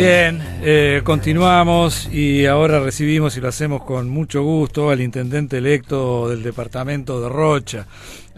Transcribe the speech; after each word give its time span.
Bien, 0.00 0.40
eh, 0.62 1.02
continuamos 1.04 2.08
y 2.10 2.46
ahora 2.46 2.80
recibimos 2.80 3.36
y 3.36 3.42
lo 3.42 3.48
hacemos 3.48 3.82
con 3.82 4.08
mucho 4.08 4.42
gusto 4.42 4.88
al 4.88 5.02
intendente 5.02 5.58
electo 5.58 6.26
del 6.30 6.42
departamento 6.42 7.20
de 7.20 7.28
Rocha, 7.28 7.86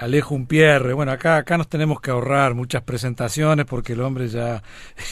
Alejo 0.02 0.34
Umpierre. 0.34 0.92
Bueno, 0.92 1.12
acá, 1.12 1.36
acá 1.36 1.56
nos 1.56 1.68
tenemos 1.68 2.00
que 2.00 2.10
ahorrar 2.10 2.54
muchas 2.54 2.82
presentaciones 2.82 3.66
porque 3.66 3.92
el 3.92 4.00
hombre 4.00 4.28
ya 4.28 4.62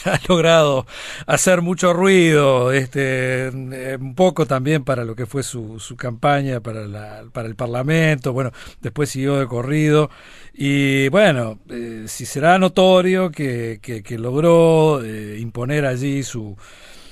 ha 0.05 0.21
logrado 0.29 0.87
hacer 1.27 1.62
mucho 1.62 1.93
ruido, 1.93 2.73
este, 2.73 3.48
eh, 3.48 3.98
un 4.01 4.15
poco 4.15 4.47
también 4.47 4.84
para 4.84 5.05
lo 5.05 5.15
que 5.15 5.27
fue 5.27 5.43
su, 5.43 5.79
su 5.79 5.97
campaña 5.97 6.61
para, 6.61 6.87
la, 6.87 7.25
para 7.33 7.48
el 7.48 7.55
Parlamento, 7.55 8.33
bueno, 8.33 8.51
después 8.80 9.11
siguió 9.11 9.37
de 9.37 9.47
corrido 9.47 10.11
y 10.53 11.09
bueno, 11.09 11.59
eh, 11.69 12.05
si 12.07 12.27
será 12.27 12.59
notorio 12.59 13.30
que, 13.30 13.79
que, 13.80 14.19
logró 14.19 15.02
eh, 15.02 15.38
imponer 15.38 15.87
allí 15.87 16.23
su 16.23 16.57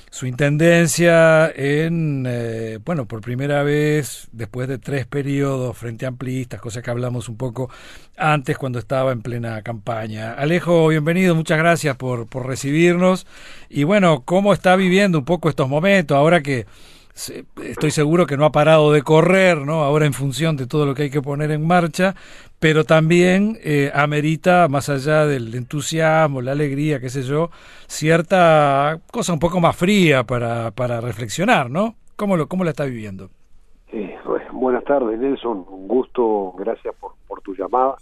su 0.09 0.25
intendencia 0.25 1.51
en, 1.55 2.25
eh, 2.27 2.79
bueno, 2.83 3.05
por 3.05 3.21
primera 3.21 3.63
vez, 3.63 4.27
después 4.31 4.67
de 4.67 4.77
tres 4.77 5.05
periodos 5.05 5.77
frente 5.77 6.05
a 6.05 6.09
amplistas, 6.09 6.59
cosa 6.59 6.81
que 6.81 6.89
hablamos 6.89 7.29
un 7.29 7.37
poco 7.37 7.69
antes 8.17 8.57
cuando 8.57 8.79
estaba 8.79 9.11
en 9.11 9.21
plena 9.21 9.61
campaña. 9.61 10.33
Alejo, 10.33 10.87
bienvenido, 10.87 11.35
muchas 11.35 11.57
gracias 11.57 11.95
por, 11.95 12.27
por 12.27 12.47
recibirnos. 12.47 13.27
Y 13.69 13.83
bueno, 13.83 14.23
¿cómo 14.25 14.53
está 14.53 14.75
viviendo 14.75 15.19
un 15.19 15.25
poco 15.25 15.49
estos 15.49 15.69
momentos 15.69 16.17
ahora 16.17 16.41
que 16.41 16.65
estoy 17.63 17.91
seguro 17.91 18.25
que 18.25 18.37
no 18.37 18.45
ha 18.45 18.51
parado 18.51 18.91
de 18.91 19.01
correr, 19.01 19.57
¿no? 19.57 19.83
Ahora 19.83 20.05
en 20.05 20.13
función 20.13 20.55
de 20.57 20.67
todo 20.67 20.85
lo 20.85 20.95
que 20.95 21.03
hay 21.03 21.09
que 21.09 21.21
poner 21.21 21.51
en 21.51 21.65
marcha, 21.65 22.15
pero 22.59 22.83
también 22.83 23.57
eh, 23.63 23.91
amerita, 23.93 24.67
más 24.69 24.89
allá 24.89 25.25
del 25.25 25.53
entusiasmo, 25.53 26.41
la 26.41 26.53
alegría, 26.53 26.99
qué 26.99 27.09
sé 27.09 27.23
yo, 27.23 27.49
cierta 27.87 28.99
cosa 29.11 29.33
un 29.33 29.39
poco 29.39 29.59
más 29.59 29.75
fría 29.75 30.23
para, 30.23 30.71
para 30.71 31.01
reflexionar, 31.01 31.69
¿no? 31.69 31.95
¿Cómo 32.15 32.37
lo, 32.37 32.47
cómo 32.47 32.63
la 32.63 32.71
está 32.71 32.85
viviendo? 32.85 33.29
Buenas 34.59 34.83
tardes, 34.83 35.17
Nelson. 35.17 35.65
Un 35.69 35.87
gusto, 35.87 36.53
gracias 36.57 36.93
por, 36.95 37.13
por 37.29 37.41
tu 37.41 37.55
llamada. 37.55 37.95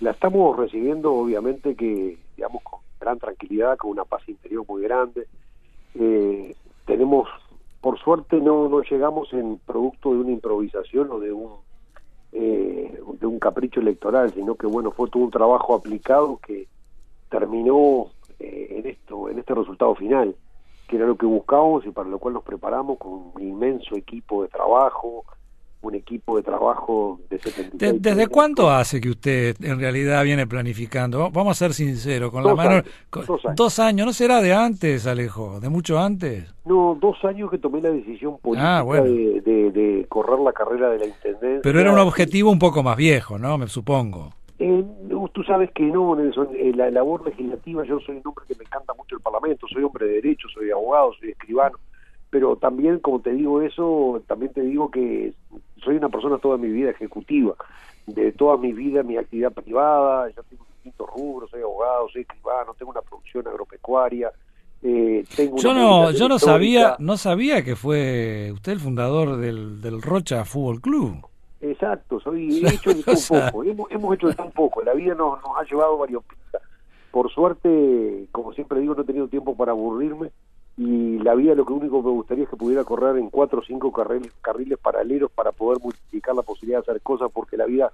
La 0.00 0.12
estamos 0.12 0.56
recibiendo, 0.56 1.12
obviamente, 1.12 1.74
que, 1.74 2.16
digamos, 2.36 2.62
con 2.62 2.78
gran 3.00 3.18
tranquilidad, 3.18 3.76
con 3.76 3.90
una 3.90 4.04
paz 4.04 4.22
interior 4.28 4.64
muy 4.68 4.82
grande. 4.82 5.26
Eh, 5.96 6.54
tenemos 6.86 7.28
por 7.80 7.98
suerte 7.98 8.40
no, 8.40 8.68
no 8.68 8.82
llegamos 8.82 9.32
en 9.32 9.58
producto 9.58 10.12
de 10.12 10.18
una 10.18 10.32
improvisación 10.32 11.10
o 11.10 11.20
de 11.20 11.32
un 11.32 11.50
eh, 12.32 13.00
de 13.20 13.26
un 13.26 13.38
capricho 13.38 13.80
electoral, 13.80 14.32
sino 14.34 14.54
que 14.54 14.66
bueno 14.66 14.90
fue 14.90 15.08
todo 15.08 15.22
un 15.22 15.30
trabajo 15.30 15.74
aplicado 15.74 16.38
que 16.38 16.68
terminó 17.30 18.08
eh, 18.38 18.66
en 18.78 18.86
esto, 18.86 19.28
en 19.30 19.38
este 19.38 19.54
resultado 19.54 19.94
final, 19.94 20.36
que 20.86 20.96
era 20.96 21.06
lo 21.06 21.16
que 21.16 21.26
buscábamos 21.26 21.86
y 21.86 21.90
para 21.90 22.08
lo 22.08 22.18
cual 22.18 22.34
nos 22.34 22.44
preparamos 22.44 22.98
con 22.98 23.32
un 23.34 23.42
inmenso 23.42 23.96
equipo 23.96 24.42
de 24.42 24.48
trabajo, 24.48 25.24
un 25.80 25.94
equipo 25.94 26.36
de 26.36 26.42
trabajo 26.42 27.20
de 27.30 27.38
76 27.38 28.02
¿Desde 28.02 28.26
cuánto 28.26 28.70
hace 28.70 29.00
que 29.00 29.10
usted 29.10 29.56
en 29.62 29.78
realidad 29.78 30.24
viene 30.24 30.46
planificando? 30.46 31.30
Vamos 31.30 31.52
a 31.52 31.66
ser 31.66 31.74
sinceros, 31.74 32.30
con 32.30 32.44
la 32.44 32.54
mano... 32.54 32.82
dos, 33.54 33.78
años. 33.78 34.06
¿no 34.06 34.12
será 34.12 34.40
de 34.40 34.52
antes, 34.52 35.06
Alejo? 35.06 35.60
¿De 35.60 35.68
mucho 35.68 35.98
antes? 35.98 36.52
No, 36.64 36.96
dos 37.00 37.24
años 37.24 37.50
que 37.50 37.58
tomé 37.58 37.80
la 37.80 37.90
decisión 37.90 38.38
política 38.38 38.80
ah, 38.80 38.84
de, 38.84 40.06
correr 40.08 40.38
la 40.40 40.52
carrera 40.52 40.90
de 40.90 40.98
la 40.98 41.06
Intendencia. 41.06 41.60
Pero 41.62 41.80
era 41.80 41.92
un 41.92 41.98
objetivo 41.98 42.50
un 42.50 42.58
poco 42.58 42.82
más 42.82 42.96
viejo, 42.96 43.38
¿no? 43.38 43.56
Me 43.56 43.68
supongo. 43.68 44.32
Eh, 44.58 44.84
tú 45.32 45.44
sabes 45.44 45.70
que 45.70 45.84
no, 45.84 46.16
Nelson, 46.16 46.48
eh, 46.54 46.72
la 46.74 46.90
labor 46.90 47.24
legislativa, 47.24 47.84
yo 47.84 48.00
soy 48.00 48.16
un 48.16 48.22
hombre 48.26 48.44
que 48.48 48.56
me 48.56 48.64
encanta 48.64 48.92
mucho 48.94 49.14
el 49.14 49.22
Parlamento, 49.22 49.66
soy 49.68 49.84
hombre 49.84 50.06
de 50.06 50.14
derecho, 50.14 50.48
soy 50.52 50.70
abogado, 50.70 51.12
soy 51.20 51.30
escribano, 51.30 51.78
pero 52.30 52.56
también, 52.56 52.98
como 52.98 53.20
te 53.20 53.32
digo 53.32 53.62
eso, 53.62 54.20
también 54.26 54.52
te 54.52 54.62
digo 54.62 54.90
que 54.90 55.32
soy 55.88 55.96
una 55.96 56.10
persona 56.10 56.36
toda 56.36 56.58
mi 56.58 56.68
vida 56.68 56.90
ejecutiva, 56.90 57.54
de 58.06 58.30
toda 58.32 58.58
mi 58.58 58.74
vida 58.74 59.02
mi 59.02 59.16
actividad 59.16 59.52
privada, 59.52 60.28
yo 60.28 60.42
tengo 60.42 60.66
distintos 60.74 61.08
rubros, 61.08 61.50
soy 61.50 61.62
abogado, 61.62 62.10
soy 62.10 62.22
escribano, 62.22 62.74
tengo 62.74 62.90
una 62.90 63.00
producción 63.00 63.48
agropecuaria, 63.48 64.30
eh, 64.82 65.24
tengo 65.34 65.56
yo 65.56 65.72
no 65.72 66.10
yo 66.10 66.28
no 66.28 66.38
sabía 66.38 66.96
no 66.98 67.16
sabía 67.16 67.64
que 67.64 67.74
fue 67.74 68.50
usted 68.52 68.72
el 68.72 68.80
fundador 68.80 69.38
del, 69.38 69.80
del 69.80 70.02
Rocha 70.02 70.44
Fútbol 70.44 70.82
Club. 70.82 71.26
Exacto 71.62 72.20
soy 72.20 72.62
he 72.66 72.74
hecho 72.74 72.92
de 72.92 73.02
tan 73.02 73.16
poco 73.26 73.64
hemos, 73.64 73.90
hemos 73.90 74.14
hecho 74.14 74.28
de 74.28 74.34
tan 74.34 74.50
poco 74.50 74.82
la 74.82 74.92
vida 74.92 75.14
nos, 75.14 75.40
nos 75.42 75.58
ha 75.58 75.64
llevado 75.64 75.96
varios 75.96 76.22
por 77.10 77.32
suerte 77.32 78.28
como 78.30 78.52
siempre 78.52 78.78
digo 78.78 78.94
no 78.94 79.02
he 79.02 79.06
tenido 79.06 79.26
tiempo 79.26 79.56
para 79.56 79.72
aburrirme 79.72 80.30
y 80.78 81.18
la 81.18 81.34
vida 81.34 81.56
lo 81.56 81.66
que 81.66 81.72
único 81.72 82.00
que 82.00 82.06
me 82.06 82.12
gustaría 82.12 82.44
es 82.44 82.50
que 82.50 82.56
pudiera 82.56 82.84
correr 82.84 83.18
en 83.18 83.30
cuatro 83.30 83.58
o 83.58 83.64
cinco 83.64 83.92
carriles, 83.92 84.32
carriles 84.40 84.78
paralelos 84.78 85.28
para 85.28 85.50
poder 85.50 85.82
multiplicar 85.82 86.36
la 86.36 86.42
posibilidad 86.42 86.78
de 86.78 86.92
hacer 86.92 87.02
cosas 87.02 87.30
porque 87.34 87.56
la 87.56 87.66
vida 87.66 87.92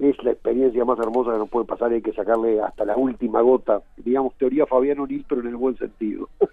es 0.00 0.16
la 0.24 0.32
experiencia 0.32 0.84
más 0.84 0.98
hermosa 0.98 1.32
que 1.32 1.38
nos 1.38 1.50
puede 1.50 1.66
pasar 1.66 1.92
hay 1.92 2.00
que 2.00 2.12
sacarle 2.12 2.60
hasta 2.60 2.84
la 2.86 2.96
última 2.96 3.42
gota, 3.42 3.82
digamos, 3.98 4.34
teoría 4.38 4.66
Fabiano 4.66 5.06
Nil, 5.06 5.24
pero 5.28 5.42
en 5.42 5.48
el 5.48 5.56
buen 5.56 5.76
sentido. 5.76 6.28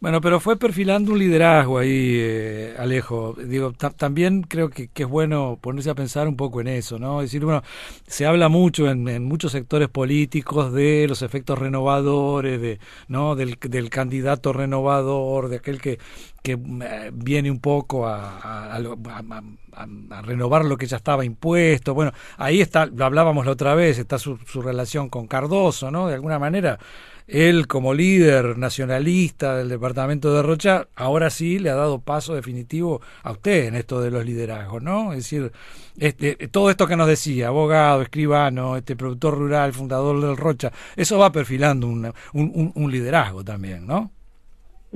Bueno, 0.00 0.20
pero 0.20 0.40
fue 0.40 0.58
perfilando 0.58 1.12
un 1.12 1.18
liderazgo 1.18 1.78
ahí, 1.78 2.18
eh, 2.18 2.74
Alejo. 2.78 3.32
Digo, 3.32 3.72
también 3.72 4.42
creo 4.42 4.68
que, 4.68 4.90
es 4.94 5.08
bueno 5.08 5.56
ponerse 5.58 5.88
a 5.88 5.94
pensar 5.94 6.28
un 6.28 6.36
poco 6.36 6.60
en 6.60 6.68
eso, 6.68 6.98
¿no? 6.98 7.22
Es 7.22 7.30
decir, 7.30 7.42
bueno, 7.46 7.62
se 8.06 8.26
habla 8.26 8.50
mucho 8.50 8.90
en, 8.90 9.24
muchos 9.24 9.52
sectores 9.52 9.88
políticos 9.88 10.74
de 10.74 11.06
los 11.08 11.22
efectos 11.22 11.58
renovadores, 11.58 12.60
de, 12.60 12.80
¿no? 13.08 13.34
Del 13.36 13.88
candidato 13.88 14.52
renovador, 14.52 15.48
de 15.48 15.56
aquel 15.56 15.80
que, 15.80 15.98
que 16.44 16.52
eh, 16.52 17.10
viene 17.14 17.50
un 17.50 17.58
poco 17.58 18.06
a, 18.06 18.76
a, 18.76 20.22
renovar 20.22 20.66
lo 20.66 20.76
que 20.76 20.86
ya 20.86 20.98
estaba 20.98 21.24
impuesto. 21.24 21.94
Bueno, 21.94 22.12
ahí 22.36 22.60
está, 22.60 22.84
lo 22.84 23.06
hablábamos 23.06 23.46
la 23.46 23.52
otra 23.52 23.74
vez, 23.74 23.98
está 23.98 24.18
su, 24.18 24.36
su 24.46 24.60
relación 24.60 25.08
con 25.08 25.26
Cardoso, 25.26 25.90
¿no? 25.90 26.06
De 26.06 26.14
alguna 26.14 26.38
manera, 26.38 26.78
él 27.26 27.66
como 27.66 27.94
líder 27.94 28.58
nacionalista 28.58 29.56
del 29.56 29.70
departamento 29.70 30.34
de 30.34 30.42
Rocha, 30.42 30.86
ahora 30.96 31.30
sí 31.30 31.58
le 31.58 31.70
ha 31.70 31.76
dado 31.76 32.02
paso 32.02 32.34
definitivo 32.34 33.00
a 33.22 33.32
usted 33.32 33.64
en 33.64 33.76
esto 33.76 34.02
de 34.02 34.10
los 34.10 34.26
liderazgos, 34.26 34.82
¿no? 34.82 35.14
Es 35.14 35.20
decir, 35.20 35.50
este, 35.96 36.34
todo 36.48 36.68
esto 36.68 36.86
que 36.86 36.96
nos 36.96 37.08
decía, 37.08 37.48
abogado, 37.48 38.02
escribano, 38.02 38.76
este 38.76 38.96
productor 38.96 39.38
rural, 39.38 39.72
fundador 39.72 40.20
del 40.20 40.36
Rocha, 40.36 40.70
eso 40.94 41.18
va 41.18 41.32
perfilando 41.32 41.86
un, 41.86 42.12
un, 42.34 42.72
un 42.74 42.92
liderazgo 42.92 43.42
también, 43.42 43.86
¿no? 43.86 44.10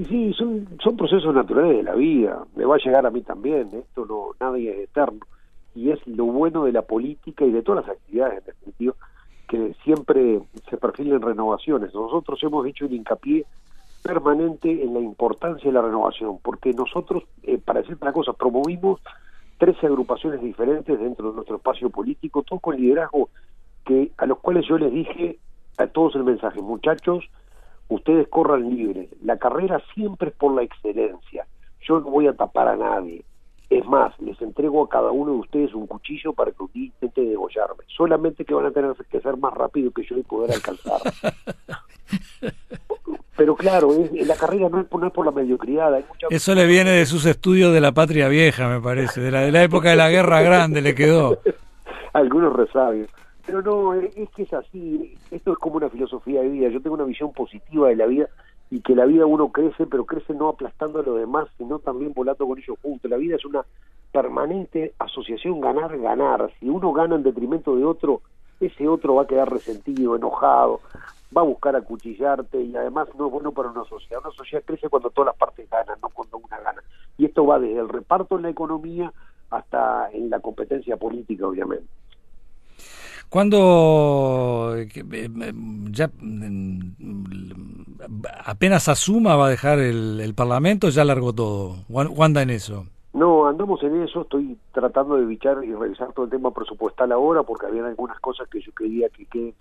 Sí, 0.07 0.33
son, 0.35 0.69
son 0.81 0.97
procesos 0.97 1.35
naturales 1.35 1.79
de 1.79 1.83
la 1.83 1.95
vida, 1.95 2.45
me 2.55 2.65
va 2.65 2.77
a 2.77 2.79
llegar 2.79 3.05
a 3.05 3.11
mí 3.11 3.23
también, 3.23 3.69
esto 3.73 4.07
no, 4.07 4.29
nadie 4.39 4.71
es 4.71 4.79
eterno, 4.89 5.19
y 5.75 5.91
es 5.91 6.07
lo 6.07 6.27
bueno 6.27 6.65
de 6.65 6.73
la 6.73 6.83
política 6.83 7.45
y 7.45 7.51
de 7.51 7.63
todas 7.63 7.85
las 7.85 7.97
actividades 7.97 8.39
en 8.39 8.45
definitiva, 8.45 8.95
que 9.49 9.75
siempre 9.83 10.41
se 10.71 10.77
perfilen 10.77 11.21
renovaciones. 11.21 11.93
Nosotros 11.93 12.41
hemos 12.45 12.65
hecho 12.67 12.87
un 12.87 12.93
hincapié 12.93 13.45
permanente 14.03 14.71
en 14.71 14.95
la 14.95 15.01
importancia 15.01 15.69
de 15.69 15.73
la 15.73 15.83
renovación, 15.83 16.39
porque 16.45 16.73
nosotros, 16.73 17.25
eh, 17.43 17.59
para 17.59 17.81
decir 17.81 17.97
una 18.01 18.13
cosa, 18.13 18.33
promovimos 18.35 19.01
13 19.59 19.85
agrupaciones 19.87 20.41
diferentes 20.41 20.97
dentro 20.97 21.31
de 21.31 21.35
nuestro 21.35 21.57
espacio 21.57 21.91
político, 21.91 22.45
todos 22.45 22.63
con 22.63 22.77
liderazgo, 22.77 23.31
que 23.85 24.13
a 24.17 24.27
los 24.27 24.39
cuales 24.39 24.65
yo 24.69 24.79
les 24.79 24.93
dije 24.93 25.39
a 25.77 25.89
todos 25.89 26.15
el 26.15 26.23
mensaje, 26.23 26.61
muchachos, 26.63 27.29
ustedes 27.89 28.29
corran 28.29 28.69
libres. 28.69 29.09
La 29.23 29.39
carrera 29.39 29.83
siempre 29.95 30.29
es 30.31 30.35
por 30.35 30.55
la 30.55 30.63
excelencia. 30.63 31.47
Yo 31.81 32.01
no 32.01 32.11
voy 32.11 32.27
a 32.27 32.35
tapar 32.35 32.69
a 32.69 32.77
nadie. 32.77 33.25
Es 33.71 33.85
más, 33.85 34.19
les 34.21 34.41
entrego 34.41 34.85
a 34.85 34.89
cada 34.89 35.11
uno 35.11 35.33
de 35.33 35.39
ustedes 35.39 35.75
un 35.75 35.87
cuchillo 35.87 36.33
para 36.33 36.53
que 36.53 36.65
intente 36.75 37.21
degollarme. 37.21 37.85
Solamente 37.95 38.45
que 38.45 38.55
van 38.55 38.67
a 38.67 38.71
tener 38.71 38.95
que 39.11 39.21
ser 39.21 39.37
más 39.37 39.53
rápido 39.53 39.91
que 39.91 40.05
yo 40.05 40.17
y 40.17 40.23
poder 40.23 40.53
alcanzar. 40.53 41.01
Pero 43.37 43.55
claro, 43.55 43.91
la 44.13 44.35
carrera 44.35 44.69
no 44.69 44.81
es, 44.81 44.87
por, 44.87 45.25
la 45.25 45.31
mediocridad. 45.31 45.93
Eso 46.29 46.55
le 46.57 46.67
viene 46.67 46.91
de 46.91 47.07
sus 47.07 47.25
estudios 47.25 47.73
de 47.73 47.81
la 47.81 47.93
patria 47.93 48.27
vieja, 48.29 48.69
me 48.69 48.81
parece. 48.81 49.21
De 49.21 49.31
la, 49.31 49.43
de 49.43 49.53
la 49.53 49.63
época 49.63 49.91
de 49.91 49.97
la 49.97 50.11
Guerra 50.11 50.43
Grande 50.43 50.81
le 50.81 50.95
quedó. 50.95 51.39
Algunos 52.15 52.53
resabios. 52.57 53.09
Pero 53.49 53.63
no, 53.63 53.95
es 53.95 54.29
que 54.37 54.43
es 54.43 54.53
así, 54.53 55.17
esto 55.31 55.53
es 55.53 55.59
como 55.59 55.77
una 55.77 55.89
filosofía 55.89 56.43
de 56.43 56.51
vida, 56.51 56.69
yo 56.69 56.83
tengo 56.83 56.97
una 56.97 57.05
visión 57.05 57.33
positiva 57.33 57.89
de 57.89 57.97
la 57.97 58.05
vida 58.05 58.29
y 58.69 58.83
que 58.83 58.95
la 58.95 59.07
vida 59.07 59.25
uno 59.25 59.49
crece, 59.53 59.87
pero 59.87 60.05
crece 60.05 60.35
no 60.35 60.51
aplastando 60.51 60.99
a 60.99 61.03
los 61.03 61.19
demás, 61.19 61.49
sino 61.57 61.79
también 61.79 62.13
volando 62.13 62.47
con 62.47 62.59
ellos 62.59 62.77
juntos. 62.83 63.11
La 63.11 63.17
vida 63.17 63.37
es 63.37 63.47
una 63.47 63.65
permanente 64.13 64.93
asociación 64.99 65.63
ganar-ganar. 65.63 66.53
Si 66.61 66.69
uno 66.69 66.93
gana 66.93 67.15
en 67.15 67.23
detrimento 67.23 67.75
de 67.75 67.87
otro, 67.87 68.21
ese 68.61 68.87
otro 68.87 69.15
va 69.15 69.23
a 69.23 69.27
quedar 69.27 69.51
resentido, 69.51 70.15
enojado, 70.15 70.83
va 71.35 71.41
a 71.41 71.45
buscar 71.45 71.75
acuchillarte 71.75 72.61
y 72.61 72.77
además 72.77 73.09
no 73.19 73.29
es 73.29 73.33
bueno 73.33 73.53
para 73.53 73.71
una 73.71 73.85
sociedad. 73.85 74.21
Una 74.23 74.35
sociedad 74.35 74.63
crece 74.63 74.91
cuando 74.91 75.09
todas 75.09 75.29
las 75.29 75.37
partes 75.37 75.71
ganan, 75.71 75.99
no 76.03 76.11
cuando 76.11 76.37
una 76.37 76.61
gana. 76.61 76.83
Y 77.17 77.25
esto 77.25 77.47
va 77.47 77.59
desde 77.59 77.81
el 77.81 77.89
reparto 77.89 78.37
en 78.37 78.43
la 78.43 78.51
economía 78.51 79.11
hasta 79.49 80.11
en 80.13 80.29
la 80.29 80.41
competencia 80.41 80.99
política, 80.99 81.47
obviamente. 81.47 81.89
Cuando 83.29 84.75
eh, 84.77 84.89
eh, 84.95 85.53
ya 85.91 86.11
mm, 86.19 86.93
apenas 88.45 88.89
asuma 88.89 89.37
va 89.37 89.47
a 89.47 89.51
dejar 89.51 89.79
el, 89.79 90.21
el 90.21 90.35
Parlamento, 90.35 90.89
ya 90.89 91.05
largó 91.05 91.33
todo. 91.35 91.77
¿Cuándo 91.89 92.41
en 92.41 92.51
eso? 92.51 92.87
No, 93.13 93.47
andamos 93.47 93.83
en 93.83 94.03
eso, 94.03 94.23
estoy 94.23 94.57
tratando 94.73 95.17
de 95.17 95.27
bichar 95.27 95.65
y 95.65 95.75
revisar 95.75 96.13
todo 96.13 96.27
el 96.27 96.31
tema 96.31 96.53
presupuestal 96.53 97.11
ahora 97.13 97.43
porque 97.43 97.67
había 97.67 97.85
algunas 97.87 98.21
cosas 98.21 98.49
que 98.49 98.61
yo 98.61 98.73
quería 98.73 99.09
que 99.09 99.27
queden 99.27 99.55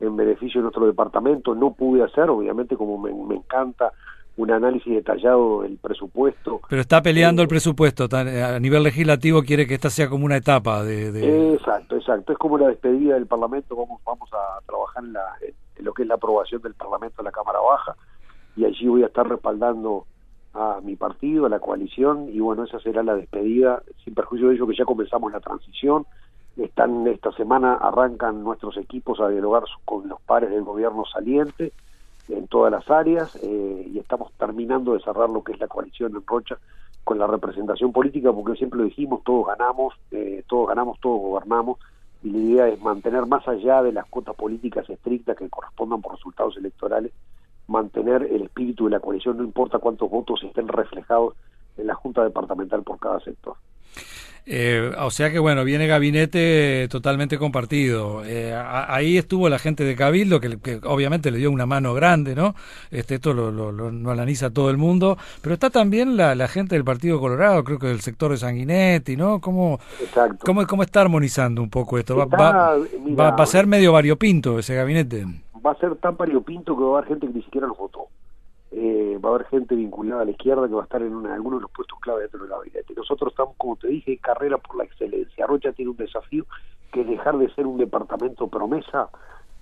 en 0.00 0.16
beneficio 0.16 0.60
de 0.60 0.62
nuestro 0.62 0.86
departamento, 0.86 1.54
no 1.54 1.72
pude 1.74 2.02
hacer, 2.02 2.30
obviamente 2.30 2.76
como 2.76 2.98
me, 2.98 3.12
me 3.12 3.36
encanta 3.36 3.92
un 4.40 4.50
análisis 4.50 4.94
detallado 4.94 5.62
del 5.62 5.76
presupuesto. 5.76 6.60
Pero 6.68 6.80
está 6.80 7.02
peleando 7.02 7.42
el 7.42 7.48
presupuesto, 7.48 8.08
a 8.10 8.58
nivel 8.58 8.82
legislativo 8.82 9.42
quiere 9.42 9.66
que 9.66 9.74
esta 9.74 9.90
sea 9.90 10.08
como 10.08 10.24
una 10.24 10.36
etapa 10.36 10.82
de, 10.82 11.52
Exacto, 11.54 11.96
exacto, 11.96 12.32
es 12.32 12.38
como 12.38 12.56
la 12.56 12.68
despedida 12.68 13.14
del 13.14 13.26
Parlamento, 13.26 13.76
vamos, 13.76 14.00
vamos 14.04 14.30
a 14.32 14.64
trabajar 14.66 15.04
en, 15.04 15.12
la, 15.12 15.24
en 15.76 15.84
lo 15.84 15.92
que 15.92 16.02
es 16.02 16.08
la 16.08 16.14
aprobación 16.14 16.62
del 16.62 16.74
Parlamento 16.74 17.20
en 17.20 17.26
la 17.26 17.32
Cámara 17.32 17.58
Baja 17.60 17.94
y 18.56 18.64
allí 18.64 18.88
voy 18.88 19.02
a 19.02 19.06
estar 19.06 19.28
respaldando 19.28 20.06
a 20.54 20.80
mi 20.82 20.96
partido, 20.96 21.46
a 21.46 21.50
la 21.50 21.60
coalición, 21.60 22.30
y 22.32 22.40
bueno, 22.40 22.64
esa 22.64 22.80
será 22.80 23.02
la 23.02 23.14
despedida, 23.14 23.82
sin 24.02 24.14
perjuicio 24.14 24.48
de 24.48 24.54
ello 24.54 24.66
que 24.66 24.76
ya 24.76 24.84
comenzamos 24.84 25.32
la 25.32 25.40
transición. 25.40 26.06
Están 26.56 27.06
esta 27.06 27.30
semana 27.32 27.74
arrancan 27.74 28.42
nuestros 28.42 28.76
equipos 28.78 29.20
a 29.20 29.28
dialogar 29.28 29.64
con 29.84 30.08
los 30.08 30.20
pares 30.22 30.50
del 30.50 30.64
gobierno 30.64 31.04
saliente 31.04 31.72
en 32.32 32.46
todas 32.48 32.72
las 32.72 32.88
áreas 32.90 33.36
eh, 33.42 33.90
y 33.92 33.98
estamos 33.98 34.32
terminando 34.38 34.94
de 34.94 35.00
cerrar 35.00 35.30
lo 35.30 35.42
que 35.42 35.52
es 35.52 35.60
la 35.60 35.68
coalición 35.68 36.14
en 36.14 36.26
Rocha 36.26 36.58
con 37.04 37.18
la 37.18 37.26
representación 37.26 37.92
política 37.92 38.32
porque 38.32 38.56
siempre 38.56 38.78
lo 38.78 38.84
dijimos 38.84 39.22
todos 39.24 39.46
ganamos 39.46 39.94
eh, 40.10 40.44
todos 40.48 40.68
ganamos 40.68 40.98
todos 41.00 41.20
gobernamos 41.20 41.78
y 42.22 42.30
la 42.30 42.38
idea 42.38 42.68
es 42.68 42.80
mantener 42.80 43.26
más 43.26 43.46
allá 43.48 43.82
de 43.82 43.92
las 43.92 44.06
cuotas 44.06 44.36
políticas 44.36 44.88
estrictas 44.88 45.36
que 45.36 45.48
correspondan 45.48 46.02
por 46.02 46.14
resultados 46.14 46.56
electorales 46.56 47.12
mantener 47.70 48.24
el 48.24 48.42
espíritu 48.42 48.86
de 48.86 48.90
la 48.90 49.00
coalición, 49.00 49.38
no 49.38 49.44
importa 49.44 49.78
cuántos 49.78 50.10
votos 50.10 50.42
estén 50.42 50.66
reflejados 50.66 51.34
en 51.76 51.86
la 51.86 51.94
Junta 51.94 52.24
Departamental 52.24 52.82
por 52.82 52.98
cada 52.98 53.20
sector. 53.20 53.54
Eh, 54.46 54.92
o 54.98 55.10
sea 55.10 55.30
que 55.30 55.38
bueno, 55.38 55.64
viene 55.64 55.86
gabinete 55.86 56.88
totalmente 56.88 57.38
compartido. 57.38 58.24
Eh, 58.24 58.54
ahí 58.54 59.16
estuvo 59.18 59.48
la 59.48 59.58
gente 59.58 59.84
de 59.84 59.94
Cabildo, 59.96 60.40
que, 60.40 60.80
obviamente 60.84 61.30
le 61.30 61.38
dio 61.38 61.50
una 61.50 61.66
mano 61.66 61.94
grande, 61.94 62.34
¿no? 62.34 62.54
Este, 62.90 63.16
esto 63.16 63.32
lo, 63.32 63.50
lo, 63.50 64.10
analiza 64.10 64.50
todo 64.50 64.70
el 64.70 64.76
mundo, 64.76 65.16
pero 65.42 65.54
está 65.54 65.70
también 65.70 66.16
la, 66.16 66.48
gente 66.48 66.74
del 66.74 66.84
Partido 66.84 67.20
Colorado, 67.20 67.62
creo 67.64 67.78
que 67.78 67.86
del 67.86 68.00
sector 68.00 68.32
de 68.32 68.38
Sanguinetti, 68.38 69.16
¿no? 69.16 69.40
¿Cómo, 69.40 69.78
cómo, 70.44 70.66
cómo 70.66 70.82
está 70.82 71.02
armonizando 71.02 71.62
un 71.62 71.70
poco 71.70 71.98
esto? 71.98 72.16
va, 72.16 72.24
va, 72.26 72.76
va, 73.30 73.42
a 73.42 73.46
ser 73.46 73.66
medio 73.66 73.92
variopinto 73.92 74.58
ese 74.58 74.74
gabinete 74.74 75.24
va 75.64 75.72
a 75.72 75.76
ser 75.76 75.94
tan 75.96 76.16
variopinto 76.16 76.76
que 76.76 76.82
va 76.82 76.90
a 76.90 76.98
haber 76.98 77.08
gente 77.08 77.26
que 77.26 77.34
ni 77.34 77.42
siquiera 77.42 77.66
los 77.66 77.76
votó. 77.76 78.08
Eh, 78.72 79.18
va 79.22 79.30
a 79.30 79.34
haber 79.34 79.46
gente 79.48 79.74
vinculada 79.74 80.22
a 80.22 80.24
la 80.24 80.30
izquierda 80.30 80.68
que 80.68 80.74
va 80.74 80.82
a 80.82 80.84
estar 80.84 81.02
en 81.02 81.26
algunos 81.26 81.58
de 81.58 81.62
los 81.62 81.70
puestos 81.72 81.98
clave 81.98 82.22
dentro 82.22 82.40
del 82.40 82.50
gabinete. 82.50 82.94
Nosotros 82.94 83.32
estamos, 83.32 83.56
como 83.56 83.76
te 83.76 83.88
dije, 83.88 84.12
en 84.12 84.18
carrera 84.18 84.58
por 84.58 84.76
la 84.76 84.84
excelencia. 84.84 85.46
Rocha 85.46 85.72
tiene 85.72 85.90
un 85.90 85.96
desafío 85.96 86.46
que 86.92 87.00
es 87.00 87.06
dejar 87.08 87.36
de 87.38 87.52
ser 87.54 87.66
un 87.66 87.78
departamento 87.78 88.46
promesa, 88.46 89.08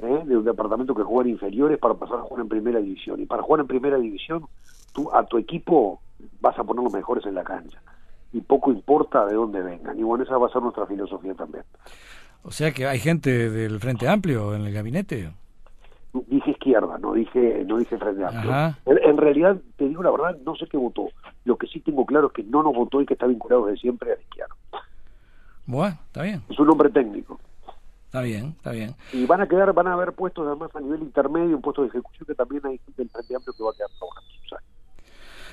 ¿eh? 0.01 0.23
de 0.25 0.37
un 0.37 0.45
departamento 0.45 0.95
que 0.95 1.03
juega 1.03 1.23
en 1.23 1.35
inferiores 1.35 1.79
para 1.79 1.95
pasar 1.95 2.19
a 2.19 2.23
jugar 2.23 2.43
en 2.43 2.49
primera 2.49 2.81
división. 2.81 3.21
Y 3.21 3.27
para 3.27 3.43
jugar 3.43 3.61
en 3.61 3.67
primera 3.67 3.97
división, 3.97 4.47
tú 4.93 5.11
a 5.15 5.25
tu 5.25 5.39
equipo 5.39 6.01
vas 6.41 6.59
a 6.59 6.65
poner 6.65 6.85
los 6.85 6.93
mejores 6.93 7.25
en 7.25 7.35
la 7.35 7.45
cancha. 7.45 7.81
Y 8.33 8.43
poco 8.43 8.71
importa 8.71 9.25
de 9.25 9.35
dónde 9.35 9.63
vengan. 9.63 9.99
Y 9.99 10.03
bueno, 10.03 10.25
esa 10.25 10.37
va 10.37 10.49
a 10.49 10.51
ser 10.51 10.61
nuestra 10.61 10.87
filosofía 10.87 11.35
también. 11.35 11.65
O 12.43 12.51
sea 12.51 12.73
que 12.73 12.87
hay 12.87 12.99
gente 12.99 13.51
del 13.51 13.81
Frente 13.81 14.07
Amplio 14.07 14.55
en 14.55 14.67
el 14.67 14.73
gabinete 14.73 15.31
izquierda, 16.69 16.99
no 16.99 17.13
dije 17.13 17.65
no 17.67 17.79
dije 17.79 17.97
Frente 17.99 18.25
Amplio. 18.25 18.75
En, 18.87 19.17
realidad, 19.17 19.57
te 19.77 19.89
digo 19.89 20.03
la 20.03 20.11
verdad, 20.11 20.37
no 20.45 20.55
sé 20.57 20.67
qué 20.67 20.77
votó. 20.77 21.09
Lo 21.45 21.57
que 21.57 21.67
sí 21.67 21.81
tengo 21.81 22.05
claro 22.05 22.29
es 22.29 22.33
que 22.33 22.43
no 22.45 22.63
nos 22.63 22.75
votó 22.75 23.01
y 23.01 23.07
que 23.07 23.15
está 23.15 23.27
vinculado 23.27 23.67
desde 23.67 23.81
siempre 23.81 24.13
a 24.13 24.17
la 24.17 24.23
izquierda. 24.23 24.55
Bueno, 25.67 25.99
está 26.07 26.23
bien. 26.23 26.43
Es 26.49 26.59
un 26.59 26.71
hombre 26.71 26.91
técnico. 26.91 27.39
Está 28.07 28.23
bien, 28.23 28.55
está 28.57 28.71
bien. 28.71 28.95
Y 29.13 29.27
van 29.27 29.43
a 29.43 29.49
quedar, 29.49 29.73
van 29.75 29.87
a 29.87 29.93
haber 29.93 30.13
puestos 30.13 30.47
además 30.47 30.71
a 30.75 30.81
nivel 30.81 31.03
intermedio, 31.03 31.57
un 31.57 31.63
puesto 31.63 31.83
de 31.83 31.89
ejecución 31.89 32.27
que 32.27 32.35
también 32.35 32.65
hay 32.65 32.81
del 32.97 33.11
Frente 33.11 33.37
Amplio 33.37 33.55
que 33.55 33.63
va 33.63 33.71
a 33.71 33.75
quedar 33.75 33.91
trabajando 33.99 34.31
sus 34.43 34.53
años. 34.53 34.78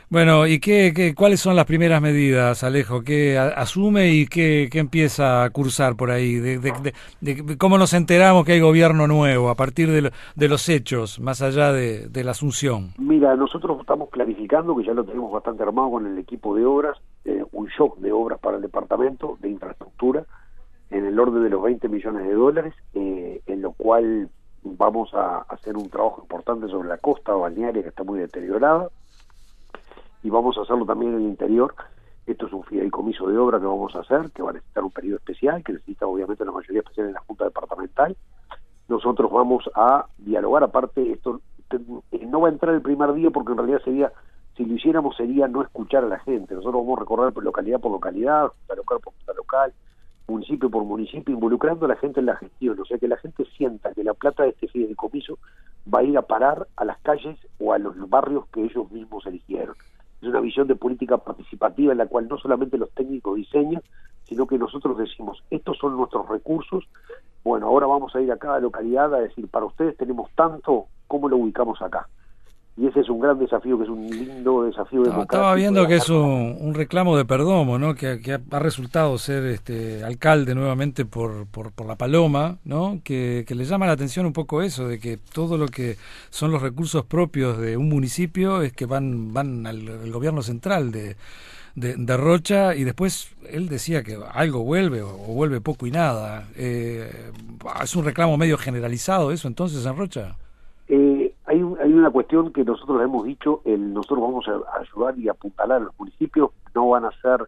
Bueno, 0.07 0.45
¿y 0.45 0.59
qué, 0.59 0.93
qué, 0.95 1.15
cuáles 1.15 1.39
son 1.39 1.55
las 1.55 1.65
primeras 1.65 1.99
medidas, 1.99 2.63
Alejo? 2.63 3.01
¿Qué 3.01 3.39
asume 3.39 4.11
y 4.11 4.27
qué, 4.27 4.69
qué 4.71 4.77
empieza 4.77 5.43
a 5.43 5.49
cursar 5.49 5.95
por 5.95 6.11
ahí? 6.11 6.35
De, 6.35 6.59
de, 6.59 7.57
¿Cómo 7.57 7.79
nos 7.79 7.93
enteramos 7.93 8.45
que 8.45 8.51
hay 8.51 8.59
gobierno 8.59 9.07
nuevo 9.07 9.49
a 9.49 9.55
partir 9.55 9.89
de, 9.89 10.11
de 10.35 10.47
los 10.47 10.69
hechos, 10.69 11.19
más 11.19 11.41
allá 11.41 11.71
de, 11.71 12.23
la 12.23 12.31
asunción? 12.31 12.91
Mira, 12.99 13.35
nosotros 13.35 13.79
estamos 13.79 14.09
clarificando, 14.09 14.75
que 14.75 14.83
ya 14.83 14.93
lo 14.93 15.05
tenemos 15.05 15.31
bastante 15.31 15.63
armado 15.63 15.89
con 15.89 16.05
el 16.05 16.19
equipo 16.19 16.55
de 16.55 16.65
obras, 16.65 16.97
eh, 17.25 17.43
un 17.51 17.67
shock 17.67 17.97
de 17.97 18.11
obras 18.11 18.39
para 18.39 18.57
el 18.57 18.61
departamento 18.61 19.39
de 19.41 19.49
infraestructura 19.49 20.23
en 20.91 21.05
el 21.05 21.19
orden 21.19 21.43
de 21.43 21.49
los 21.49 21.63
20 21.63 21.89
millones 21.89 22.27
de 22.27 22.33
dólares, 22.33 22.75
eh, 22.93 23.41
en 23.47 23.61
lo 23.63 23.71
cual 23.71 24.29
vamos 24.63 25.11
a 25.15 25.39
hacer 25.49 25.75
un 25.75 25.89
trabajo 25.89 26.21
importante 26.21 26.67
sobre 26.67 26.89
la 26.89 26.97
costa 26.99 27.33
balnearia 27.33 27.81
que 27.81 27.89
está 27.89 28.03
muy 28.03 28.19
deteriorada 28.19 28.89
y 30.25 30.29
vamos 30.31 30.57
a 30.57 30.61
hacerlo 30.61 30.87
también 30.87 31.13
en 31.13 31.19
el 31.19 31.27
interior. 31.27 31.75
Esto 32.25 32.47
es 32.47 32.53
un 32.53 32.63
fideicomiso 32.63 33.27
de 33.27 33.37
obra 33.37 33.59
que 33.59 33.67
vamos 33.67 33.95
a 33.95 33.99
hacer, 33.99 34.31
que 34.31 34.41
va 34.41 34.49
a 34.49 34.53
necesitar 34.53 34.83
un 34.83 34.89
periodo 34.89 35.17
especial, 35.17 35.63
que 35.63 35.73
necesita 35.73 36.07
obviamente 36.07 36.43
la 36.43 36.51
mayoría 36.51 36.79
especial 36.79 37.07
en 37.07 37.13
la 37.13 37.19
Junta 37.19 37.45
Departamental. 37.45 38.17
Nosotros 38.87 39.31
vamos 39.31 39.69
a 39.75 40.07
dialogar, 40.17 40.63
aparte, 40.63 41.11
esto 41.11 41.41
eh, 42.11 42.25
no 42.25 42.41
va 42.41 42.47
a 42.47 42.51
entrar 42.51 42.73
el 42.73 42.81
primer 42.81 43.13
día 43.13 43.29
porque 43.29 43.51
en 43.51 43.59
realidad 43.59 43.81
sería, 43.83 44.11
si 44.57 44.65
lo 44.65 44.73
hiciéramos 44.73 45.15
sería 45.15 45.47
no 45.47 45.61
escuchar 45.61 46.03
a 46.03 46.07
la 46.07 46.17
gente. 46.17 46.55
Nosotros 46.55 46.81
vamos 46.81 46.97
a 46.97 47.01
recorrer 47.01 47.43
localidad 47.43 47.79
por 47.79 47.91
localidad, 47.91 48.47
junta 48.47 48.75
local 48.77 48.99
por 49.03 49.13
junta 49.13 49.33
local, 49.33 49.73
municipio 50.27 50.71
por 50.71 50.85
municipio, 50.85 51.35
involucrando 51.35 51.85
a 51.85 51.89
la 51.89 51.97
gente 51.97 52.19
en 52.19 52.25
la 52.25 52.35
gestión, 52.37 52.79
o 52.79 52.85
sea 52.85 52.97
que 52.97 53.07
la 53.07 53.17
gente 53.17 53.45
sienta 53.55 53.93
que 53.93 54.03
la 54.03 54.15
plata 54.15 54.41
de 54.41 54.49
este 54.49 54.69
fideicomiso 54.69 55.37
va 55.93 55.99
a 55.99 56.03
ir 56.03 56.17
a 56.17 56.23
parar 56.23 56.65
a 56.77 56.83
las 56.83 56.97
calles 57.01 57.37
o 57.59 57.73
a 57.73 57.77
los 57.77 58.09
barrios 58.09 58.47
que 58.47 58.63
ellos 58.63 58.89
mismos 58.89 59.23
eligieron 59.27 59.75
es 60.21 60.27
una 60.27 60.39
visión 60.39 60.67
de 60.67 60.75
política 60.75 61.17
participativa 61.17 61.91
en 61.91 61.97
la 61.97 62.07
cual 62.07 62.27
no 62.27 62.37
solamente 62.37 62.77
los 62.77 62.91
técnicos 62.91 63.35
diseñan, 63.35 63.81
sino 64.23 64.47
que 64.47 64.57
nosotros 64.57 64.97
decimos, 64.97 65.43
estos 65.49 65.77
son 65.77 65.97
nuestros 65.97 66.27
recursos, 66.27 66.85
bueno, 67.43 67.67
ahora 67.67 67.85
vamos 67.85 68.15
a 68.15 68.21
ir 68.21 68.31
a 68.31 68.37
cada 68.37 68.59
localidad 68.59 69.13
a 69.13 69.19
decir, 69.19 69.47
para 69.47 69.65
ustedes 69.65 69.95
tenemos 69.97 70.31
tanto, 70.35 70.87
¿cómo 71.07 71.29
lo 71.29 71.37
ubicamos 71.37 71.81
acá? 71.81 72.07
Y 72.77 72.87
ese 72.87 72.99
es 72.99 73.09
un 73.09 73.21
gran 73.21 73.39
desafío, 73.39 73.77
que 73.77 73.85
es 73.85 73.89
un 73.89 74.05
lindo 74.05 74.63
desafío 74.63 75.03
no, 75.03 75.21
Estaba 75.21 75.55
viendo 75.55 75.87
que 75.87 75.95
es 75.95 76.09
un, 76.09 76.73
reclamo 76.73 77.15
de 77.15 77.23
Perdomo, 77.23 77.79
¿no? 77.79 77.95
Que, 77.95 78.19
ha, 78.51 78.59
resultado 78.59 79.17
ser 79.17 79.45
este 79.45 80.03
alcalde 80.03 80.55
nuevamente 80.55 81.05
por, 81.05 81.47
por, 81.47 81.71
la 81.85 81.95
Paloma, 81.95 82.57
¿no? 82.65 82.99
Que, 83.01 83.45
le 83.47 83.63
llama 83.63 83.85
la 83.85 83.93
atención 83.93 84.25
un 84.25 84.33
poco 84.33 84.61
eso, 84.61 84.89
de 84.89 84.99
que 84.99 85.17
todo 85.17 85.57
lo 85.57 85.67
que 85.67 85.95
son 86.29 86.51
los 86.51 86.61
recursos 86.61 87.05
propios 87.05 87.57
de 87.59 87.77
un 87.77 87.87
municipio 87.87 88.61
es 88.61 88.73
que 88.73 88.85
van, 88.85 89.33
van 89.33 89.65
al, 89.65 90.11
gobierno 90.11 90.41
central 90.41 90.91
de, 90.91 91.15
de, 91.75 92.17
Rocha 92.17 92.75
y 92.75 92.83
después 92.83 93.33
él 93.49 93.69
decía 93.69 94.03
que 94.03 94.17
algo 94.33 94.65
vuelve 94.65 95.01
o, 95.01 95.15
vuelve 95.15 95.61
poco 95.61 95.87
y 95.87 95.91
nada. 95.91 96.49
Eh, 96.57 97.09
¿Es 97.81 97.95
un 97.95 98.03
reclamo 98.03 98.35
medio 98.35 98.57
generalizado 98.57 99.31
eso 99.31 99.47
entonces 99.47 99.85
en 99.85 99.95
Rocha? 99.95 100.35
Eh, 100.87 101.33
hay, 101.45 101.61
hay 101.83 101.84
una 102.05 102.11
cuestión 102.11 102.53
que 102.53 102.63
nosotros 102.63 103.01
hemos 103.01 103.25
dicho, 103.25 103.61
el, 103.65 103.91
nosotros 103.91 104.21
vamos 104.21 104.45
a 104.47 104.79
ayudar 104.79 105.17
y 105.17 105.27
apuntalar 105.27 105.81
a 105.81 105.85
los 105.85 105.99
municipios, 105.99 106.51
no 106.75 106.89
van 106.89 107.03
a 107.03 107.09
ser 107.19 107.47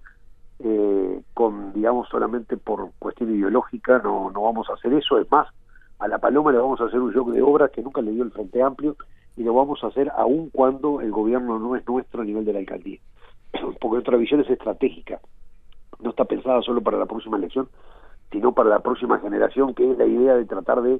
eh, 0.58 1.22
con, 1.36 1.74
digamos, 1.74 2.10
solamente 2.10 2.58
por 2.58 2.90
cuestión 2.98 3.36
ideológica, 3.36 4.02
no, 4.04 4.32
no 4.32 4.42
vamos 4.42 4.68
a 4.72 4.74
hacer 4.74 4.94
eso, 4.94 5.20
es 5.20 5.32
más, 5.32 5.48
a 6.00 6.08
La 6.08 6.18
Paloma 6.18 6.52
le 6.52 6.58
vamos 6.58 6.82
a 6.82 6.86
hacer 6.86 7.00
un 7.00 7.14
shock 7.14 7.30
de 7.30 7.44
obras 7.44 7.70
que 7.70 7.84
nunca 7.84 8.02
le 8.02 8.10
dio 8.10 8.24
el 8.24 8.32
Frente 8.32 8.64
Amplio 8.64 8.96
y 9.36 9.44
lo 9.44 9.54
vamos 9.54 9.84
a 9.84 9.88
hacer 9.88 10.12
aun 10.18 10.50
cuando 10.50 11.02
el 11.02 11.12
gobierno 11.12 11.60
no 11.60 11.76
es 11.76 11.88
nuestro 11.88 12.24
a 12.24 12.26
nivel 12.26 12.44
de 12.44 12.54
la 12.54 12.60
alcaldía, 12.60 12.98
porque 13.80 13.98
nuestra 13.98 14.18
visión 14.18 14.42
es 14.42 14.50
estratégica, 14.50 15.20
no 16.00 16.10
está 16.10 16.26
pensada 16.26 16.64
solo 16.64 16.82
para 16.82 16.98
la 16.98 17.06
próxima 17.06 17.38
elección, 17.38 17.70
sino 18.32 18.54
para 18.54 18.70
la 18.70 18.80
próxima 18.80 19.20
generación, 19.20 19.76
que 19.76 19.92
es 19.92 20.00
la 20.00 20.08
idea 20.08 20.34
de 20.34 20.46
tratar 20.46 20.82
de 20.82 21.00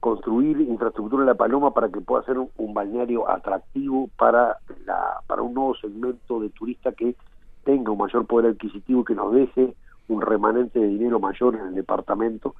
construir 0.00 0.60
infraestructura 0.60 1.22
en 1.22 1.26
La 1.26 1.34
Paloma 1.34 1.72
para 1.74 1.88
que 1.88 2.00
pueda 2.00 2.24
ser 2.24 2.38
un, 2.38 2.74
balneario 2.74 3.28
atractivo 3.28 4.08
para, 4.16 4.58
la, 4.86 5.20
para 5.26 5.42
un 5.42 5.54
nuevo 5.54 5.74
segmento 5.76 6.40
de 6.40 6.50
turista 6.50 6.92
que 6.92 7.16
tenga 7.64 7.90
un 7.90 7.98
mayor 7.98 8.26
poder 8.26 8.52
adquisitivo 8.52 9.04
que 9.04 9.14
nos 9.14 9.32
deje 9.32 9.74
un 10.08 10.22
remanente 10.22 10.78
de 10.78 10.86
dinero 10.86 11.18
mayor 11.20 11.56
en 11.56 11.66
el 11.66 11.74
departamento 11.74 12.54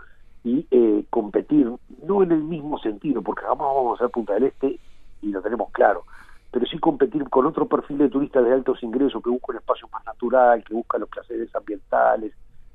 y 0.45 0.66
eh, 0.71 1.04
competir, 1.11 1.73
no 2.02 2.23
en 2.23 2.33
el 2.33 2.42
mismo 2.42 2.78
sentido, 2.78 3.23
porque 3.23 3.42
jamás 3.42 3.68
vamos 3.75 3.99
a 3.99 4.04
ser 4.04 4.11
Punta 4.11 4.35
del 4.35 4.45
Este 4.45 4.78
y 5.23 5.30
lo 5.30 5.40
tenemos 5.40 5.71
claro, 5.73 6.04
pero 6.50 6.66
sí 6.66 6.78
competir 6.78 7.28
con 7.28 7.47
otro 7.47 7.66
perfil 7.66 7.99
de 7.99 8.09
turistas 8.09 8.45
de 8.45 8.52
altos 8.52 8.83
ingresos 8.83 9.23
que 9.23 9.30
busca 9.30 9.52
un 9.52 9.59
espacio 9.59 9.88
más 9.92 10.04
natural, 10.04 10.62
que 10.64 10.75
busca 10.75 10.99
los 10.99 11.09
placeres 11.09 11.54
ambientales, 11.54 12.33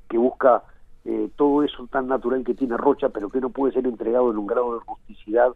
que 0.08 0.18
busca 0.18 0.62
eh, 1.04 1.28
todo 1.36 1.62
eso 1.62 1.86
tan 1.88 2.08
natural 2.08 2.44
que 2.44 2.54
tiene 2.54 2.76
Rocha, 2.76 3.10
pero 3.10 3.28
que 3.28 3.40
no 3.40 3.50
puede 3.50 3.72
ser 3.72 3.86
entregado 3.86 4.30
en 4.30 4.38
un 4.38 4.46
grado 4.46 4.78
de 4.78 4.84
rusticidad 4.86 5.52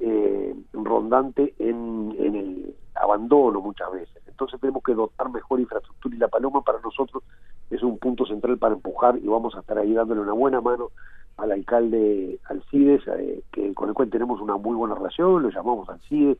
eh, 0.00 0.54
redundante 0.72 1.54
en, 1.58 2.14
en 2.18 2.34
el 2.36 2.74
abandono 2.94 3.60
muchas 3.60 3.92
veces. 3.92 4.22
Entonces 4.26 4.60
tenemos 4.60 4.82
que 4.82 4.94
dotar 4.94 5.30
mejor 5.30 5.60
infraestructura 5.60 6.14
y 6.14 6.18
la 6.18 6.28
Paloma 6.28 6.62
para 6.62 6.80
nosotros 6.80 7.22
es 7.70 7.82
un 7.82 7.98
punto 7.98 8.24
central 8.26 8.58
para 8.58 8.74
empujar 8.74 9.18
y 9.18 9.26
vamos 9.26 9.54
a 9.54 9.60
estar 9.60 9.78
ahí 9.78 9.92
dándole 9.92 10.20
una 10.20 10.32
buena 10.32 10.60
mano 10.60 10.90
al 11.36 11.52
alcalde 11.52 12.38
Alcides, 12.48 13.02
eh, 13.08 13.42
que 13.52 13.72
con 13.74 13.88
el 13.88 13.94
cual 13.94 14.10
tenemos 14.10 14.40
una 14.40 14.56
muy 14.56 14.74
buena 14.74 14.94
relación, 14.94 15.42
lo 15.42 15.50
llamamos 15.50 15.88
Alcides 15.88 16.38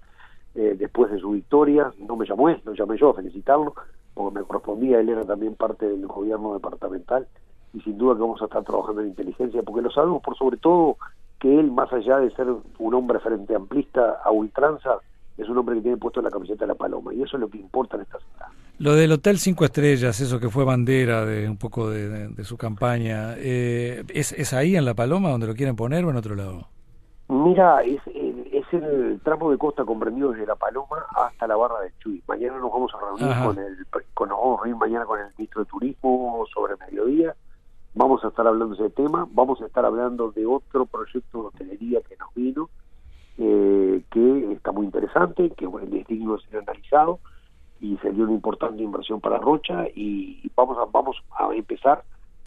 eh, 0.54 0.74
después 0.78 1.10
de 1.12 1.20
su 1.20 1.30
victoria, 1.30 1.92
no 1.98 2.16
me 2.16 2.26
llamó 2.26 2.48
él, 2.48 2.60
lo 2.64 2.74
llamé 2.74 2.98
yo 2.98 3.10
a 3.10 3.14
felicitarlo, 3.14 3.74
porque 4.14 4.40
me 4.40 4.44
correspondía, 4.44 4.98
él 4.98 5.08
era 5.08 5.24
también 5.24 5.54
parte 5.54 5.88
del 5.88 6.06
gobierno 6.06 6.54
departamental 6.54 7.28
y 7.74 7.80
sin 7.80 7.98
duda 7.98 8.14
que 8.14 8.20
vamos 8.20 8.40
a 8.42 8.46
estar 8.46 8.62
trabajando 8.64 9.02
en 9.02 9.08
inteligencia, 9.08 9.62
porque 9.62 9.82
lo 9.82 9.90
sabemos 9.90 10.22
por 10.22 10.36
sobre 10.36 10.56
todo 10.56 10.96
que 11.38 11.58
él, 11.58 11.70
más 11.70 11.92
allá 11.92 12.18
de 12.18 12.30
ser 12.34 12.46
un 12.78 12.94
hombre 12.94 13.20
frente 13.20 13.54
amplista 13.54 14.20
a 14.24 14.30
ultranza, 14.30 14.98
es 15.36 15.48
un 15.48 15.56
hombre 15.56 15.76
que 15.76 15.82
tiene 15.82 15.96
puesto 15.96 16.20
la 16.20 16.30
camiseta 16.30 16.64
de 16.64 16.68
la 16.68 16.74
paloma 16.74 17.14
y 17.14 17.22
eso 17.22 17.36
es 17.36 17.40
lo 17.40 17.48
que 17.48 17.58
importa 17.58 17.96
en 17.96 18.02
esta 18.02 18.18
ciudad. 18.18 18.46
Lo 18.78 18.94
del 18.94 19.12
Hotel 19.12 19.38
Cinco 19.38 19.64
Estrellas, 19.64 20.20
eso 20.20 20.40
que 20.40 20.48
fue 20.48 20.64
bandera 20.64 21.24
de 21.24 21.48
un 21.48 21.56
poco 21.56 21.90
de, 21.90 22.44
su 22.44 22.56
campaña, 22.56 23.34
eh, 23.36 24.04
¿es, 24.08 24.32
¿es 24.32 24.52
ahí 24.52 24.76
en 24.76 24.84
La 24.84 24.94
Paloma 24.94 25.30
donde 25.30 25.46
lo 25.46 25.54
quieren 25.54 25.76
poner 25.76 26.04
o 26.04 26.10
en 26.10 26.16
otro 26.16 26.34
lado? 26.34 26.68
Mira, 27.28 27.82
es, 27.82 28.00
es 28.06 28.64
el 28.72 29.20
tramo 29.22 29.50
de 29.50 29.58
costa 29.58 29.84
comprendido 29.84 30.30
desde 30.30 30.46
La 30.46 30.56
Paloma 30.56 31.04
hasta 31.14 31.46
la 31.46 31.56
barra 31.56 31.80
de 31.80 31.92
Chuy. 31.98 32.22
Mañana 32.26 32.58
nos 32.58 32.72
vamos 32.72 32.92
a 32.94 32.98
reunir 32.98 33.44
con 33.44 33.58
el, 33.58 33.86
con, 34.14 34.28
nos 34.28 34.38
vamos 34.38 34.60
a 34.60 34.64
reunir 34.64 34.80
mañana 34.80 35.04
con 35.04 35.20
el 35.20 35.26
ministro 35.36 35.62
de 35.62 35.70
Turismo 35.70 36.44
sobre 36.52 36.74
mediodía. 36.76 37.34
Vamos 37.94 38.24
a 38.24 38.28
estar 38.28 38.46
hablando 38.46 38.74
de 38.76 38.86
ese 38.86 38.94
tema, 38.94 39.26
vamos 39.30 39.60
a 39.60 39.66
estar 39.66 39.84
hablando 39.84 40.30
de 40.30 40.46
otro 40.46 40.86
proyecto 40.86 41.42
de 41.42 41.46
hotelería 41.48 42.00
que 42.02 42.16
nos 42.16 42.32
vino, 42.34 42.70
eh, 43.38 44.02
que 44.10 44.52
está 44.52 44.72
muy 44.72 44.86
interesante, 44.86 45.50
que 45.50 45.66
bueno, 45.66 45.94
es 45.96 46.06
digno 46.06 46.36
de 46.36 46.42
ser 46.42 46.60
analizado 46.60 47.18
y 47.80 47.96
sería 47.98 48.24
una 48.24 48.32
importante 48.32 48.82
inversión 48.82 49.20
para 49.20 49.38
Rocha 49.38 49.86
y 49.94 50.50
vamos 50.56 50.78
a, 50.78 50.84
vamos 50.86 51.16
a 51.38 51.54
empezar 51.54 52.02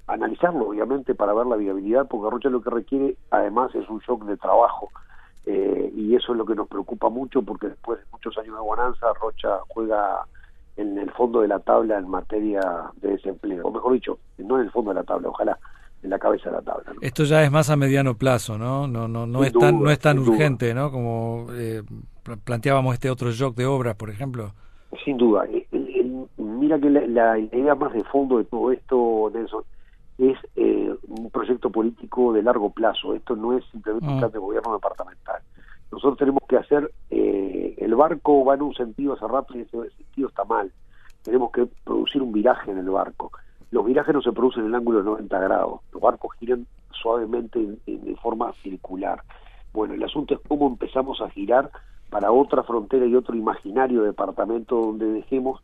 a 0.07 0.13
analizarlo 0.13 0.69
obviamente 0.69 1.15
para 1.15 1.33
ver 1.33 1.47
la 1.47 1.55
viabilidad 1.55 2.07
porque 2.09 2.29
Rocha 2.29 2.49
lo 2.49 2.61
que 2.61 2.69
requiere 2.69 3.15
además 3.29 3.73
es 3.75 3.87
un 3.89 3.99
shock 3.99 4.25
de 4.25 4.37
trabajo 4.37 4.89
eh, 5.45 5.91
y 5.95 6.15
eso 6.15 6.33
es 6.33 6.37
lo 6.37 6.45
que 6.45 6.55
nos 6.55 6.67
preocupa 6.67 7.09
mucho 7.09 7.41
porque 7.41 7.67
después 7.67 7.99
de 7.99 8.05
muchos 8.11 8.37
años 8.37 8.55
de 8.55 8.61
bonanza 8.61 9.07
Rocha 9.21 9.59
juega 9.69 10.25
en 10.77 10.97
el 10.97 11.11
fondo 11.11 11.41
de 11.41 11.47
la 11.47 11.59
tabla 11.59 11.97
en 11.97 12.07
materia 12.07 12.61
de 13.01 13.09
desempleo 13.09 13.67
o 13.67 13.71
mejor 13.71 13.93
dicho 13.93 14.19
no 14.37 14.57
en 14.57 14.65
el 14.65 14.71
fondo 14.71 14.91
de 14.91 14.95
la 14.95 15.03
tabla 15.03 15.29
ojalá 15.29 15.57
en 16.03 16.09
la 16.09 16.19
cabeza 16.19 16.49
de 16.49 16.55
la 16.55 16.61
tabla. 16.61 16.93
Esto 17.01 17.23
ya 17.23 17.43
es 17.43 17.51
más 17.51 17.69
a 17.69 17.75
mediano 17.75 18.15
plazo, 18.15 18.57
¿no? 18.57 18.87
No, 18.87 19.07
no, 19.07 19.25
no 19.27 19.43
es 19.43 19.53
tan, 19.53 19.79
no 19.79 19.91
es 19.91 19.99
tan 19.99 20.19
urgente, 20.19 20.73
¿no? 20.73 20.91
Como 20.91 21.47
eh, 21.53 21.83
planteábamos 22.43 22.93
este 22.93 23.09
otro 23.09 23.31
shock 23.31 23.55
de 23.55 23.65
obras, 23.65 23.95
por 23.95 24.09
ejemplo. 24.09 24.53
Sin 25.05 25.17
duda. 25.17 25.47
mira 26.37 26.79
que 26.79 26.89
la, 26.89 27.37
idea 27.37 27.75
más 27.75 27.93
de 27.93 28.03
fondo 28.05 28.37
de 28.39 28.45
todo 28.45 28.71
esto, 28.71 29.31
Nelson, 29.33 29.63
es 30.17 30.37
eh, 30.55 30.93
un 31.07 31.29
proyecto 31.31 31.69
político 31.69 32.33
de 32.33 32.43
largo 32.43 32.71
plazo. 32.71 33.13
Esto 33.15 33.35
no 33.35 33.57
es 33.57 33.63
simplemente 33.71 34.07
un 34.07 34.15
mm. 34.15 34.19
plan 34.19 34.31
de 34.31 34.39
gobierno 34.39 34.73
departamental. 34.73 35.41
Nosotros 35.91 36.17
tenemos 36.17 36.43
que 36.47 36.57
hacer, 36.57 36.91
eh, 37.09 37.75
el 37.77 37.95
barco 37.95 38.45
va 38.45 38.55
en 38.55 38.61
un 38.61 38.73
sentido 38.73 39.13
hace 39.13 39.27
rato 39.27 39.57
y 39.57 39.61
ese 39.61 39.89
sentido 39.97 40.29
está 40.29 40.43
mal. 40.45 40.71
Tenemos 41.23 41.51
que 41.51 41.67
producir 41.83 42.21
un 42.21 42.31
viraje 42.31 42.71
en 42.71 42.77
el 42.77 42.89
barco 42.89 43.31
los 43.71 43.85
virajes 43.85 44.13
no 44.13 44.21
se 44.21 44.33
producen 44.33 44.63
en 44.63 44.67
el 44.67 44.75
ángulo 44.75 44.99
de 44.99 45.05
90 45.05 45.39
grados, 45.39 45.79
los 45.93 46.01
barcos 46.01 46.35
giran 46.37 46.67
suavemente 46.91 47.59
en, 47.59 48.17
forma 48.17 48.53
circular. 48.61 49.23
Bueno, 49.73 49.93
el 49.93 50.03
asunto 50.03 50.35
es 50.35 50.41
cómo 50.47 50.67
empezamos 50.67 51.21
a 51.21 51.29
girar 51.29 51.71
para 52.09 52.31
otra 52.31 52.63
frontera 52.63 53.05
y 53.05 53.15
otro 53.15 53.35
imaginario 53.35 54.03
departamento 54.03 54.75
donde 54.75 55.05
dejemos 55.07 55.61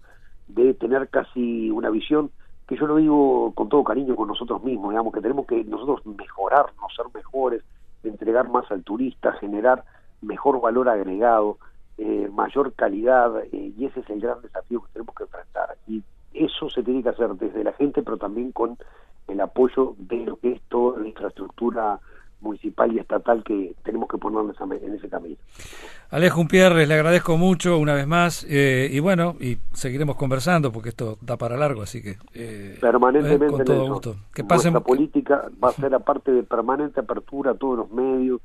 de 0.48 0.74
tener 0.74 1.10
casi 1.10 1.70
una 1.70 1.90
visión 1.90 2.32
que 2.66 2.78
yo 2.78 2.88
lo 2.88 2.96
digo 2.96 3.52
con 3.54 3.68
todo 3.68 3.84
cariño 3.84 4.16
con 4.16 4.30
nosotros 4.30 4.64
mismos, 4.64 4.92
digamos 4.92 5.14
que 5.14 5.22
tenemos 5.22 5.46
que 5.46 5.64
nosotros 5.66 6.06
mejorarnos, 6.06 6.96
ser 6.96 7.06
mejores, 7.14 7.64
entregar 8.04 8.50
más 8.50 8.70
al 8.72 8.84
turista, 8.84 9.34
generar 9.34 9.84
mejor 10.22 10.60
valor 10.62 10.90
agregado, 10.90 11.58
eh, 11.98 12.30
mayor 12.32 12.74
calidad, 12.74 13.44
eh, 13.52 13.74
y 13.78 13.86
ese 13.86 14.02
es 14.02 14.10
el 14.10 14.22
gran 14.22 14.42
desafío 14.42 14.82
que 14.82 14.94
tenemos 14.94 15.16
que 15.16 15.24
enfrentar. 15.24 15.78
Y 15.88 16.04
eso 16.34 16.70
se 16.70 16.84
tiene 16.84 17.04
que 17.04 17.10
hacer 17.10 17.30
desde 17.36 17.64
la 17.64 17.74
gente, 17.74 18.04
pero 18.04 18.18
también 18.18 18.52
con 18.52 18.78
el 19.28 19.42
apoyo 19.42 19.96
de 19.98 20.18
lo 20.26 20.38
que 20.38 20.54
es 20.54 20.62
toda 20.70 21.00
la 21.00 21.08
infraestructura 21.08 22.00
municipal 22.42 22.94
y 22.94 23.00
estatal 23.00 23.44
que 23.44 23.74
tenemos 23.84 24.08
que 24.10 24.18
ponernos 24.18 24.56
en 24.62 24.94
ese 24.94 25.10
camino. 25.10 25.38
Alejo 26.10 26.48
Pierres, 26.48 26.88
le 26.88 26.94
agradezco 26.94 27.36
mucho 27.36 27.78
una 27.78 27.94
vez 27.94 28.08
más 28.08 28.46
eh, 28.50 28.90
y 28.92 29.00
bueno, 29.00 29.36
y 29.40 29.58
seguiremos 29.74 30.16
conversando 30.16 30.72
porque 30.72 30.90
esto 30.90 31.18
da 31.22 31.36
para 31.38 31.58
largo, 31.58 31.82
así 31.82 32.02
que 32.02 32.18
eh, 32.34 32.78
permanentemente 32.80 33.48
con 33.48 33.66
todo 33.66 33.88
gusto. 33.88 34.16
Que 34.34 34.44
pasen... 34.44 34.74
Nuestra 34.74 34.88
política 34.88 35.50
va 35.64 35.70
a 35.70 35.72
ser 35.74 35.94
aparte 35.96 36.32
de 36.32 36.44
permanente 36.44 37.00
apertura 37.00 37.52
a 37.52 37.56
todos 37.56 37.78
los 37.78 37.92
medios 37.92 38.40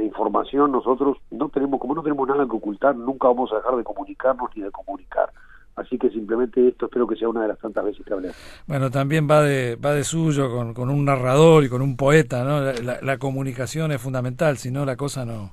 de 0.00 0.06
información, 0.06 0.72
nosotros 0.72 1.18
no 1.30 1.48
tenemos, 1.48 1.80
como 1.80 1.94
no 1.94 2.02
tenemos 2.02 2.26
nada 2.26 2.44
que 2.44 2.56
ocultar, 2.56 2.96
nunca 2.96 3.28
vamos 3.28 3.52
a 3.52 3.56
dejar 3.56 3.76
de 3.76 3.84
comunicarnos 3.84 4.50
ni 4.56 4.62
de 4.62 4.70
comunicar. 4.70 5.30
Así 5.76 5.98
que 5.98 6.10
simplemente 6.10 6.68
esto 6.68 6.86
espero 6.86 7.06
que 7.06 7.16
sea 7.16 7.28
una 7.28 7.42
de 7.42 7.48
las 7.48 7.58
tantas 7.58 7.84
veces 7.84 8.04
que 8.04 8.12
hablemos. 8.12 8.36
Bueno, 8.66 8.90
también 8.90 9.28
va 9.30 9.42
de, 9.42 9.76
va 9.76 9.92
de 9.92 10.04
suyo 10.04 10.50
con, 10.50 10.74
con 10.74 10.90
un 10.90 11.04
narrador 11.04 11.64
y 11.64 11.68
con 11.68 11.80
un 11.80 11.96
poeta, 11.96 12.44
¿no? 12.44 12.60
La, 12.82 13.18
comunicación 13.18 13.92
es 13.92 14.00
fundamental, 14.00 14.58
si 14.58 14.70
no 14.70 14.84
la 14.84 14.96
cosa 14.96 15.24
no, 15.24 15.52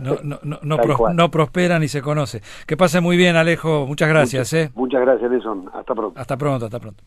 no, 0.00 0.16
no, 0.22 0.38
no, 0.42 0.58
no, 1.12 1.30
prospera 1.30 1.78
ni 1.78 1.88
se 1.88 2.02
conoce. 2.02 2.40
Que 2.66 2.76
pase 2.76 3.00
muy 3.00 3.16
bien, 3.16 3.36
Alejo. 3.36 3.86
Muchas 3.86 4.08
gracias. 4.08 4.52
Muchas, 4.52 4.68
¿eh? 4.68 4.72
muchas 4.74 5.00
gracias, 5.02 5.30
Nelson. 5.30 5.70
Hasta 5.72 5.94
pronto. 5.94 6.20
Hasta 6.20 6.36
pronto, 6.36 6.64
hasta 6.64 6.80
pronto. 6.80 7.04